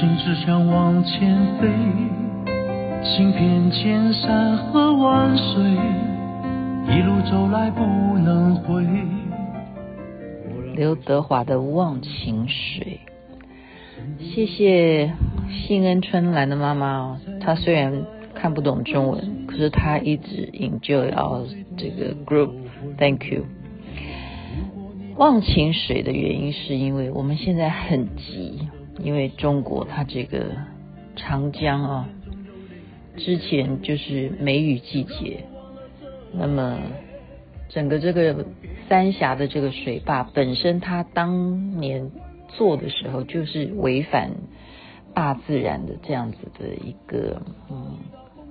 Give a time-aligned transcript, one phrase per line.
[0.00, 1.68] 生只想往前飞，
[3.04, 5.62] 行遍千山和万水，
[6.88, 7.80] 一路走来不
[8.18, 8.84] 能回。
[10.74, 12.98] 刘德华的《忘情水》，
[14.34, 15.12] 谢谢
[15.48, 18.04] 信恩春兰的妈妈哦，她虽然
[18.34, 21.44] 看不懂中文，可是她一直引咎要
[21.76, 23.44] 这个 group，thank you。
[25.16, 30.52] 忘情水的原因是因为我们现在很急，因为中国它这个
[31.16, 32.08] 长江啊，
[33.16, 35.44] 之前就是梅雨季节，
[36.32, 36.78] 那么
[37.68, 38.46] 整个这个
[38.88, 42.10] 三峡的这个水坝本身，它当年
[42.48, 44.30] 做的时候就是违反
[45.12, 47.98] 大自然的这样子的一个嗯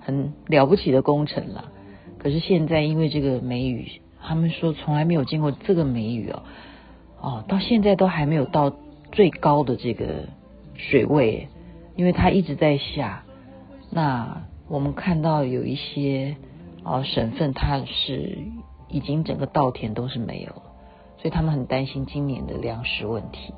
[0.00, 1.72] 很了不起的工程了，
[2.18, 4.00] 可是现在因为这个梅雨。
[4.24, 6.44] 他们说从来没有见过这个梅雨哦，
[7.20, 8.72] 哦，到现在都还没有到
[9.12, 10.26] 最高的这个
[10.74, 11.48] 水位，
[11.94, 13.22] 因为它一直在下。
[13.90, 16.36] 那我们看到有一些
[16.82, 18.38] 哦省份，它是
[18.88, 20.62] 已经整个稻田都是没有了，
[21.18, 23.52] 所以他们很担心今年的粮食问题。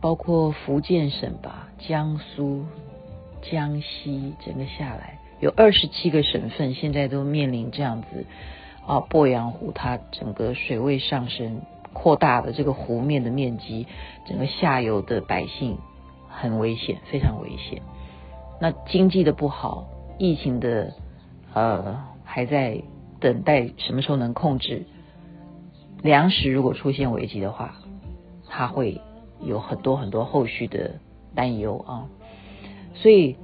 [0.00, 2.64] 包括福建省吧、江苏、
[3.42, 5.18] 江西，整个下来。
[5.40, 8.24] 有二十七个省份现在都面临这样子
[8.86, 13.86] 啊，鄱阳湖它整个水位上升，扩大的这个湖面的面积，
[14.26, 15.78] 整个下游的百姓
[16.28, 17.82] 很危险，非常危险。
[18.60, 19.88] 那经济的不好，
[20.18, 20.94] 疫情的
[21.54, 22.82] 呃还在
[23.20, 24.86] 等待什么时候能控制，
[26.02, 27.76] 粮食如果出现危机的话，
[28.48, 29.00] 它会
[29.40, 30.92] 有很多很多后续的
[31.34, 32.06] 担忧啊，
[32.94, 33.36] 所以。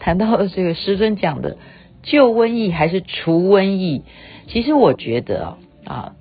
[0.00, 1.56] 谈到这个师尊讲的
[2.02, 4.02] 救瘟疫还是除瘟疫，
[4.48, 6.14] 其实我觉得啊，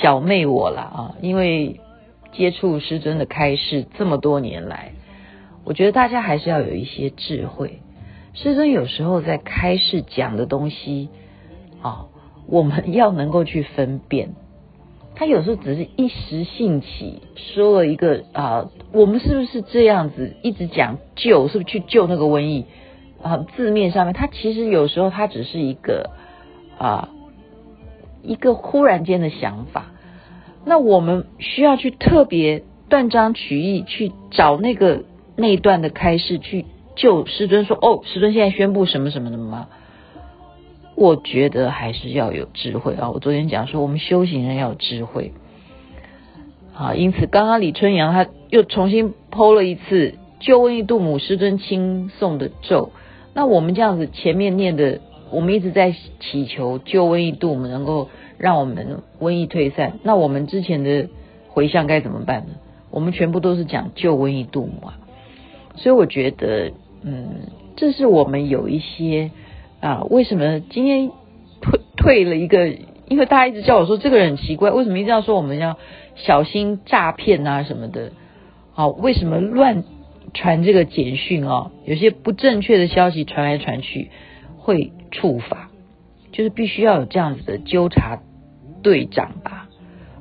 [0.00, 1.80] 小妹我啦啊，因为
[2.32, 4.92] 接触师尊的开示这么多年来，
[5.64, 7.80] 我觉得大家还是要有一些智慧。
[8.32, 11.08] 师尊有时候在开示讲的东西
[11.82, 12.06] 啊，
[12.46, 14.30] 我们要能够去分辨。
[15.16, 22.64] 他有时候只是一时兴起说了一个啊，我们是不是这样子一直讲救，是不是去救那个瘟疫？
[23.20, 26.08] 啊，字面上面，它其实有时候它只是一个
[26.78, 27.10] 啊，
[28.22, 29.86] 一个忽然间的想法。
[30.64, 35.04] 那我们需要去特别断章取义去找那个
[35.36, 36.66] 那一段的开示，去
[36.96, 39.68] 就师尊说哦，师尊现在宣布什么什么的吗？
[40.96, 43.10] 我觉得还是要有智慧啊。
[43.10, 45.32] 我昨天讲说，我们修行人要有智慧。
[46.74, 52.92] 啊，因此刚刚李春阳他又重新剖了一次救瘟疫度母师尊亲诵的咒。
[53.32, 55.00] 那我们这样子前面念的，
[55.32, 58.08] 我们一直在祈求救瘟疫度母能够
[58.38, 59.98] 让我们瘟疫退散。
[60.02, 61.08] 那我们之前的
[61.48, 62.54] 回向该怎么办呢？
[62.90, 64.90] 我们全部都是讲救瘟疫度母。
[65.76, 69.30] 所以我觉得，嗯，这是我们有一些
[69.80, 71.10] 啊，为什么今天
[71.60, 72.68] 退退了一个？
[73.08, 75.78] 因为大家一直叫我说这个人很奇怪，为什么一定要说我们要
[76.14, 78.12] 小心诈骗啊什么的？
[78.72, 79.84] 好，为什么乱？
[80.32, 84.12] 传这个简讯哦，有些不正确的消息传来传去
[84.70, 85.68] 会触法，
[86.30, 88.20] 就是必须要有这样子的纠察
[88.84, 89.68] 队长吧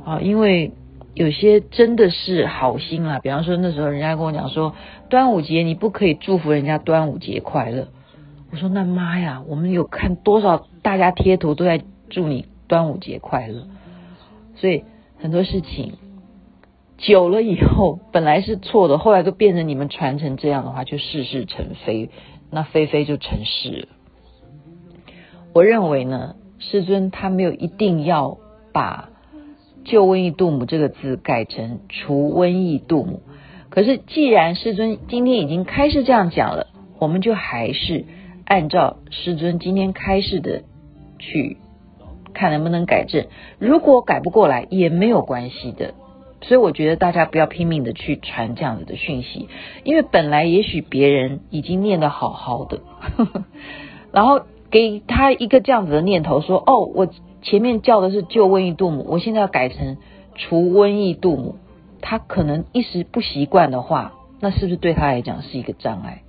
[0.03, 0.71] 啊，因为
[1.13, 4.73] 有些真的是好心啊，比方说那时候人家跟我讲说
[5.07, 7.89] 端午节你不可以祝福人家端午节快乐，
[8.51, 13.67] 我说那妈呀，我们有看多少大家贴图都在祝你端午节快乐，
[14.55, 14.83] 所以
[15.19, 15.93] 很多事情。
[16.97, 22.09] 久了以后，本来是错的，后来都变成你们传成这样的话，就事事成非，
[22.51, 23.87] 那非非就成事了。
[25.53, 28.37] 我认为呢，师尊他没有一定要
[28.71, 29.09] 把
[29.83, 33.21] “救瘟疫度母”这个字改成“除瘟疫度母”，
[33.69, 36.67] 可是既然师尊今天已经开示这样讲了，
[36.99, 38.05] 我们就还是
[38.45, 40.63] 按照师尊今天开示的
[41.17, 41.57] 去
[42.33, 43.27] 看能不能改正。
[43.57, 45.93] 如果改不过来，也没有关系的。
[46.41, 49.49] 所以我觉得大家不要拼命的去传这样子的讯息，
[49.83, 52.79] 因为本来也许别人已经念得好好的，
[53.17, 53.43] 呵呵，
[54.13, 54.41] 然后
[54.71, 57.07] 给他一个这样子的念头说：“哦，我
[57.41, 59.97] 前面叫的是救瘟疫度母，我现在要改成
[60.35, 61.55] 除瘟疫度母。”
[62.01, 66.23] 他可能一时不习惯的话，那是不是对他来讲是一个障碍？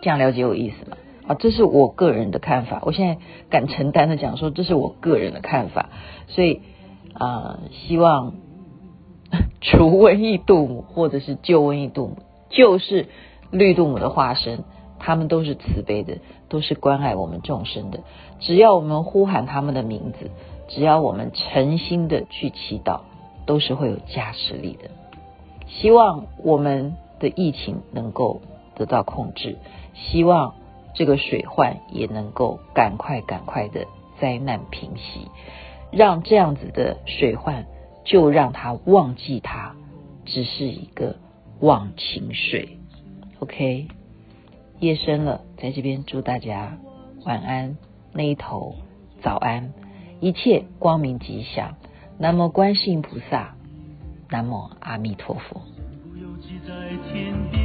[0.00, 0.96] 这样了解我意思吗？
[1.28, 2.82] 啊，这是我个人的看法。
[2.84, 3.18] 我现在
[3.50, 5.90] 敢承担的讲说，这是我个人的看法。
[6.28, 6.60] 所以
[7.12, 8.34] 啊、希望。
[9.60, 12.18] 除瘟疫度母，或者是救瘟疫度母，
[12.48, 13.08] 就是
[13.50, 14.62] 绿度母的化身，
[15.06, 16.18] 他们都是慈悲的，
[16.48, 18.00] 都是关爱我们众生的。
[18.40, 20.32] 只要我们呼喊他们的名字，
[20.66, 23.02] 只要我们诚心的去祈祷，
[23.46, 24.90] 都是会有加持力的。
[25.68, 28.40] 希望我们的疫情能够
[28.74, 29.58] 得到控制，
[29.94, 30.56] 希望
[30.92, 33.86] 这个水患也能够赶快赶快的
[34.20, 35.28] 灾难平息，
[35.92, 37.64] 让这样子的水患
[38.04, 39.76] 就让它忘记它，
[40.24, 41.14] 只是一个
[41.60, 42.80] 忘情水。
[43.38, 43.86] OK，
[44.80, 46.78] 夜深了在这边祝大家
[47.24, 47.76] 晚安
[48.12, 48.74] 那一头
[49.22, 49.72] 早安
[50.20, 51.76] 一切光明吉祥。
[52.18, 53.54] 南无观世音菩萨
[54.30, 55.60] 南无阿弥陀佛。
[55.60, 56.72] 身不由己在
[57.12, 57.60] 天边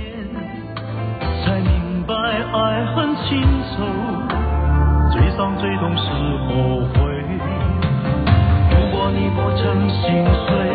[1.42, 3.42] 才明白爱恨情
[3.72, 3.78] 仇
[5.10, 6.04] 最伤最痛是
[6.48, 7.12] 后悔。
[8.72, 10.71] 如果你不曾心碎